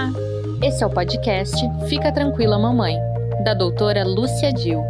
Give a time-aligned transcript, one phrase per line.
[0.00, 0.12] Olá!
[0.62, 1.54] Esse é o podcast
[1.86, 2.96] Fica Tranquila Mamãe,
[3.44, 4.82] da doutora Lúcia Dil.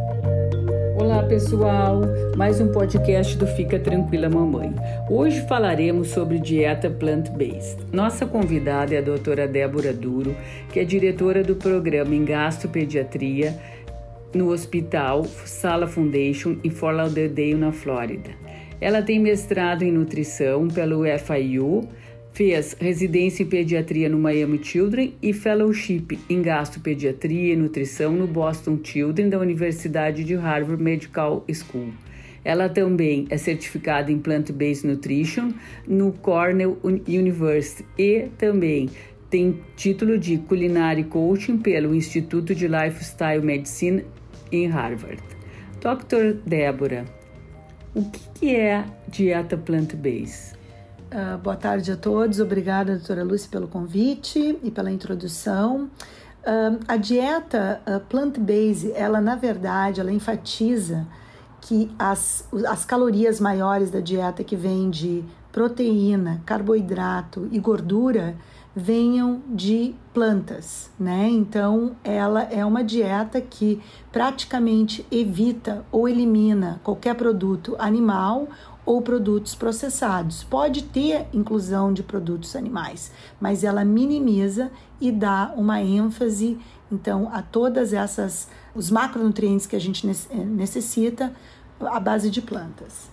[0.96, 2.02] Olá pessoal,
[2.36, 4.72] mais um podcast do Fica Tranquila Mamãe.
[5.10, 7.86] Hoje falaremos sobre dieta plant-based.
[7.92, 10.36] Nossa convidada é a doutora Débora Duro,
[10.72, 13.58] que é diretora do programa em gastropediatria
[14.32, 18.30] no Hospital Sala Foundation em Fort Lauderdale, na Flórida.
[18.80, 21.88] Ela tem mestrado em nutrição pelo FIU,
[22.32, 28.78] fez residência em pediatria no Miami Children e fellowship em gastropediatria e nutrição no Boston
[28.82, 31.90] Children da Universidade de Harvard Medical School.
[32.44, 35.52] Ela também é certificada em Plant-Based Nutrition
[35.86, 38.88] no Cornell University e também
[39.28, 44.04] tem título de Culinary Coaching pelo Instituto de Lifestyle Medicine
[44.50, 45.22] em Harvard.
[45.80, 46.38] Dr.
[46.44, 47.04] Débora,
[47.94, 50.59] o que, é dieta plant-based?
[51.12, 55.90] Uh, boa tarde a todos, obrigada, doutora Lúcia, pelo convite e pela introdução.
[56.46, 61.08] Uh, a dieta uh, plant-based, ela na verdade, ela enfatiza
[61.62, 68.36] que as, as calorias maiores da dieta que vem de proteína, carboidrato e gordura
[68.74, 71.28] venham de plantas, né?
[71.28, 73.82] Então, ela é uma dieta que
[74.12, 78.46] praticamente evita ou elimina qualquer produto animal
[78.90, 80.42] ou produtos processados.
[80.42, 84.68] Pode ter inclusão de produtos animais, mas ela minimiza
[85.00, 86.58] e dá uma ênfase
[86.90, 91.32] então a todas essas os macronutrientes que a gente necessita
[91.80, 93.08] à base de plantas.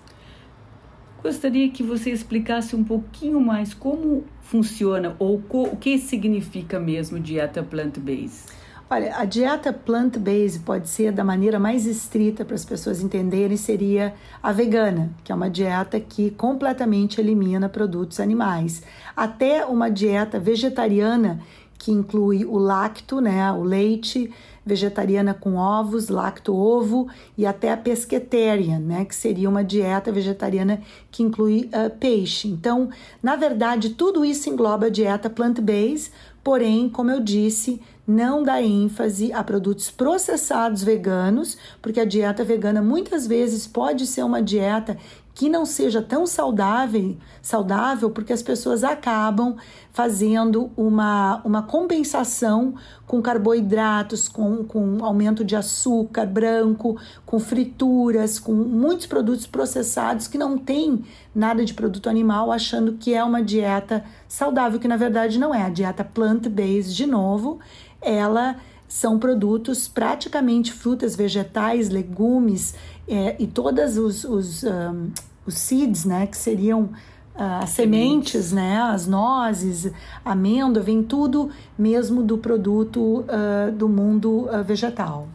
[1.22, 7.62] Gostaria que você explicasse um pouquinho mais como funciona ou o que significa mesmo dieta
[7.62, 8.52] plant-based.
[8.90, 14.14] Olha, a dieta plant-based pode ser da maneira mais estrita para as pessoas entenderem seria
[14.42, 18.82] a vegana, que é uma dieta que completamente elimina produtos animais,
[19.14, 21.42] até uma dieta vegetariana
[21.78, 24.34] que inclui o lacto, né, o leite,
[24.66, 27.08] vegetariana com ovos, lacto-ovo
[27.38, 30.82] e até a pesquetarian, né, que seria uma dieta vegetariana
[31.12, 32.48] que inclui uh, peixe.
[32.48, 32.90] Então,
[33.22, 39.34] na verdade, tudo isso engloba a dieta plant-based, porém, como eu disse, não dá ênfase
[39.34, 44.98] a produtos processados veganos, porque a dieta vegana muitas vezes pode ser uma dieta
[45.38, 49.56] que não seja tão saudável, saudável porque as pessoas acabam
[49.94, 52.74] fazendo uma, uma compensação
[53.06, 60.40] com carboidratos, com, com aumento de açúcar branco, com frituras, com muitos produtos processados que
[60.40, 65.38] não tem nada de produto animal, achando que é uma dieta saudável, que na verdade
[65.38, 65.62] não é.
[65.62, 67.60] A dieta plant-based, de novo,
[68.08, 68.56] ela
[68.88, 72.74] são produtos praticamente frutas, vegetais, legumes
[73.08, 75.12] é, e todas os, os, um,
[75.46, 79.92] os seeds, né, que seriam uh, as sementes, né, as nozes,
[80.24, 85.28] amêndoa, vem tudo mesmo do produto uh, do mundo uh, vegetal.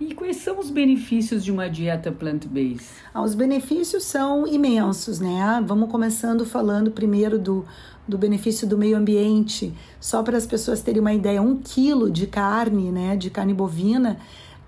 [0.00, 2.86] E quais são os benefícios de uma dieta plant-based?
[3.12, 5.62] Ah, os benefícios são imensos, né?
[5.66, 7.64] Vamos começando falando primeiro do,
[8.06, 9.74] do benefício do meio ambiente.
[10.00, 14.18] Só para as pessoas terem uma ideia, um quilo de carne, né, de carne bovina,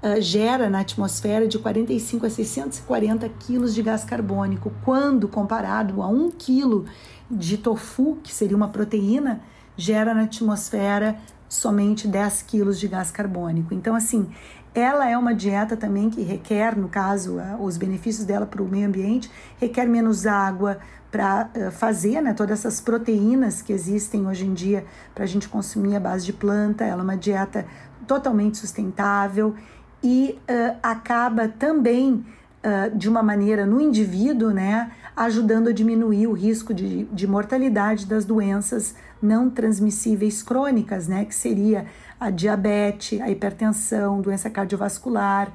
[0.03, 6.09] uh, gera na atmosfera de 45 a 640 quilos de gás carbônico, quando comparado a
[6.09, 6.87] um quilo
[7.31, 9.41] de tofu, que seria uma proteína,
[9.77, 11.17] gera na atmosfera
[11.49, 13.75] somente 10 quilos de gás carbônico.
[13.75, 14.29] Então, assim,
[14.75, 18.87] ela é uma dieta também que requer, no caso, os benefícios dela para o meio
[18.87, 20.79] ambiente, requer menos água
[21.11, 25.97] para fazer né, todas essas proteínas que existem hoje em dia para a gente consumir
[25.97, 26.85] à base de planta.
[26.85, 27.67] Ela é uma dieta
[28.07, 29.55] totalmente sustentável
[30.03, 32.25] e uh, acaba também,
[32.65, 38.07] uh, de uma maneira no indivíduo, né, ajudando a diminuir o risco de, de mortalidade
[38.07, 41.87] das doenças não transmissíveis crônicas, né, que seria
[42.19, 45.53] a diabetes, a hipertensão, doença cardiovascular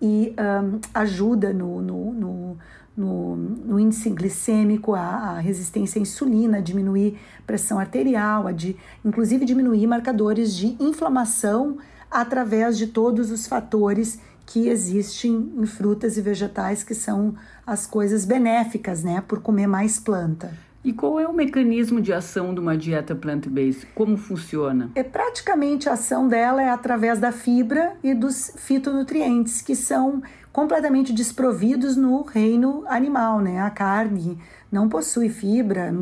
[0.00, 2.56] e um, ajuda no, no, no,
[2.96, 8.76] no, no índice glicêmico, a, a, resistência à insulina, a diminuir pressão arterial, a de,
[9.04, 11.78] inclusive diminuir marcadores de inflamação
[12.10, 17.34] através de todos os fatores que existem em frutas e vegetais, que são
[17.66, 20.67] as coisas benéficas, né, por comer mais planta.
[20.84, 23.86] E qual é o mecanismo de ação de uma dieta plant-based?
[23.94, 24.90] Como funciona?
[24.94, 30.22] É praticamente a ação dela é através da fibra e dos fitonutrientes, que são
[30.52, 33.60] completamente desprovidos no reino animal, né?
[33.60, 34.38] A carne
[34.70, 35.94] não possui fibra,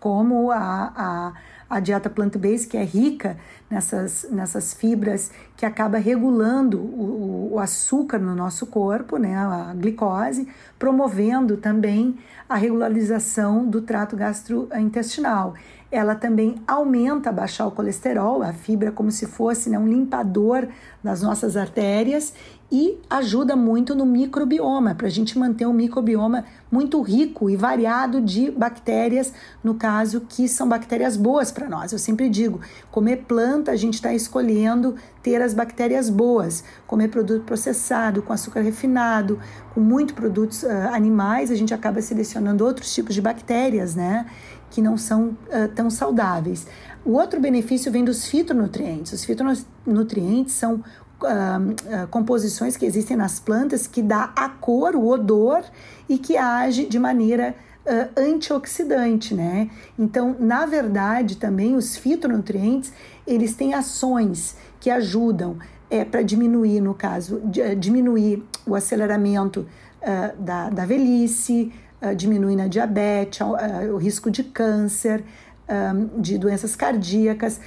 [0.00, 1.32] como a, a,
[1.68, 3.36] a dieta plant-based, que é rica
[3.68, 9.36] nessas, nessas fibras que acaba regulando o, o açúcar no nosso corpo, né?
[9.36, 10.48] A glicose,
[10.78, 15.54] promovendo também a regularização do trato gastrointestinal.
[15.90, 20.68] ela também aumenta baixar o colesterol, a fibra como se fosse né, um limpador
[21.02, 22.32] das nossas artérias
[22.70, 28.20] e ajuda muito no microbioma, para a gente manter um microbioma muito rico e variado
[28.20, 29.32] de bactérias,
[29.62, 31.92] no caso que são bactérias boas para nós.
[31.92, 32.60] Eu sempre digo,
[32.90, 38.60] comer planta a gente está escolhendo ter as bactérias boas, comer produto processado, com açúcar
[38.60, 39.38] refinado,
[39.72, 44.26] com muito produtos uh, animais, a gente acaba selecionando outros tipos de bactérias, né?
[44.70, 46.66] Que não são uh, tão saudáveis.
[47.04, 49.12] O outro benefício vem dos fitonutrientes.
[49.12, 50.82] Os fitonutrientes são
[51.22, 55.64] uh, composições que existem nas plantas que dá a cor, o odor
[56.08, 57.54] e que age de maneira
[57.86, 59.70] uh, antioxidante, né?
[59.98, 62.92] Então, na verdade, também os fitonutrientes,
[63.26, 65.58] eles têm ações que ajudam
[65.90, 67.40] é, para diminuir, no caso,
[67.78, 69.60] diminuir o aceleramento
[70.02, 71.72] uh, da, da velhice,
[72.02, 75.24] uh, diminuir a diabetes, uh, o risco de câncer,
[75.68, 77.60] um, de doenças cardíacas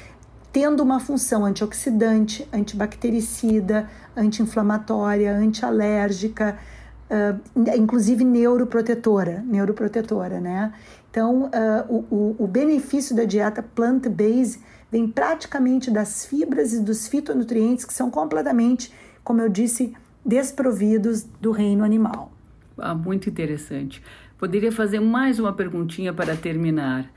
[0.52, 6.58] tendo uma função antioxidante, antibactericida, anti-inflamatória, antialérgica,
[7.10, 10.74] uh, inclusive neuroprotetora, neuroprotetora, né?
[11.12, 14.62] Então, uh, o, o, benefício da dieta plant-based
[14.92, 18.94] vem praticamente das fibras e dos fitonutrientes que são completamente,
[19.24, 19.94] como eu disse,
[20.26, 22.32] desprovidos do reino animal.
[22.78, 24.04] Ah, muito interessante.
[24.38, 27.12] Poderia fazer mais uma perguntinha para terminar.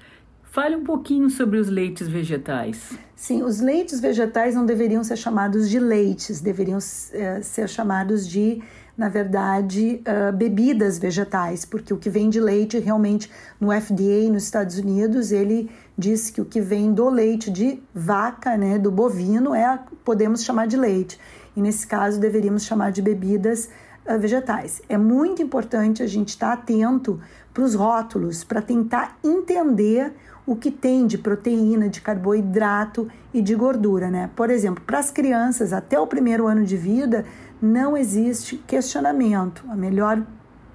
[0.52, 2.92] Fale um pouquinho sobre os leites vegetais.
[3.16, 8.60] Sim, os leites vegetais não deveriam ser chamados de leites, deveriam uh, ser chamados de,
[8.94, 14.42] na verdade, uh, bebidas vegetais, porque o que vem de leite realmente no FDA nos
[14.42, 19.54] Estados Unidos ele diz que o que vem do leite de vaca, né, do bovino,
[19.54, 21.18] é podemos chamar de leite.
[21.56, 23.70] E nesse caso deveríamos chamar de bebidas
[24.04, 24.82] uh, vegetais.
[24.86, 27.18] É muito importante a gente estar atento
[27.52, 30.12] para os rótulos para tentar entender
[30.46, 34.30] o que tem de proteína, de carboidrato e de gordura, né?
[34.34, 37.24] Por exemplo, para as crianças até o primeiro ano de vida
[37.60, 39.64] não existe questionamento.
[39.68, 40.20] A melhor,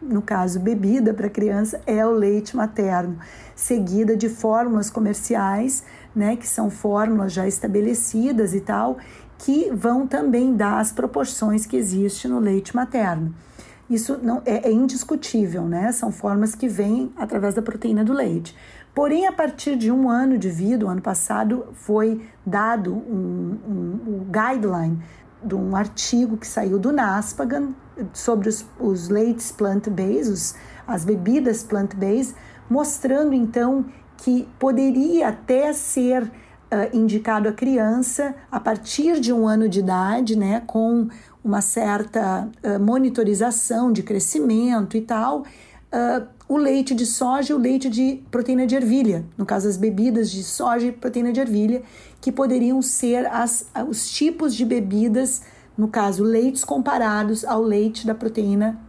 [0.02, 3.18] no caso, bebida para criança é o leite materno,
[3.56, 5.84] seguida de fórmulas comerciais,
[6.16, 8.98] né, que são fórmulas já estabelecidas e tal,
[9.38, 13.36] que vão também dar as proporções que existe no leite materno.
[13.90, 15.92] Isso não é, é indiscutível, né?
[15.92, 18.56] São formas que vêm através da proteína do leite.
[18.94, 24.00] Porém, a partir de um ano de vida, o ano passado, foi dado um, um,
[24.08, 25.00] um guideline
[25.44, 27.70] de um artigo que saiu do NASPAGAN
[28.12, 30.56] sobre os, os leites plant-based,
[30.88, 32.36] as bebidas plant-based,
[32.70, 33.86] mostrando então
[34.18, 36.30] que poderia até ser
[36.72, 41.08] uh, indicado a criança a partir de um ano de idade, né, com
[41.44, 47.60] uma certa uh, monitorização de crescimento e tal, uh, o leite de soja e o
[47.60, 51.84] leite de proteína de ervilha, no caso as bebidas de soja e proteína de ervilha,
[52.22, 55.42] que poderiam ser as, os tipos de bebidas,
[55.78, 58.80] no caso leites comparados ao leite da proteína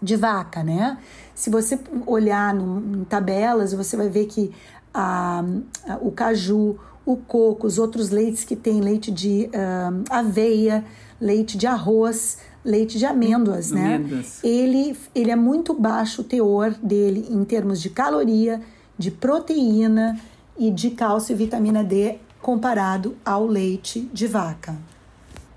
[0.00, 0.98] de vaca, né?
[1.34, 4.52] Se você olhar no, em tabelas, você vai ver que
[4.92, 5.44] a,
[5.88, 10.84] a, o caju, o coco, os outros leites que tem leite de uh, aveia,
[11.20, 13.98] leite de arroz, leite de amêndoas, né?
[14.44, 18.60] Ele, ele é muito baixo o teor dele em termos de caloria,
[18.96, 20.18] de proteína
[20.56, 24.76] e de cálcio e vitamina D comparado ao leite de vaca.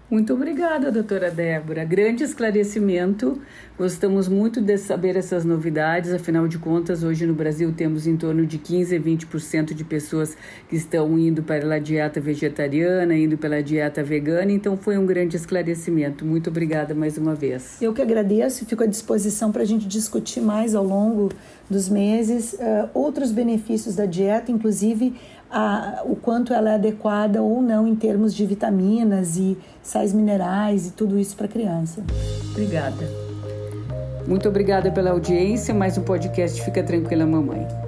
[0.08, 1.84] Muito obrigada, doutora Débora.
[1.84, 3.42] Grande esclarecimento.
[3.76, 6.14] Gostamos muito de saber essas novidades.
[6.14, 10.38] Afinal de contas, hoje no Brasil temos em torno de 15 a 20% de pessoas
[10.70, 14.52] que estão indo para a dieta vegetariana, indo pela dieta vegana.
[14.52, 16.24] Então, foi um grande esclarecimento.
[16.24, 17.82] Muito obrigada mais uma vez.
[17.82, 21.32] Eu que agradeço e fico à disposição para a gente discutir mais ao longo
[21.68, 25.16] dos meses uh, outros benefícios da dieta, inclusive
[25.58, 30.88] a, o quanto ela é adequada ou não em termos de vitaminas e sais minerais
[30.88, 32.04] e tudo isso para a criança.
[32.52, 33.10] Obrigada.
[34.28, 35.74] Muito obrigada pela audiência.
[35.74, 37.85] Mais um podcast Fica Tranquila, Mamãe.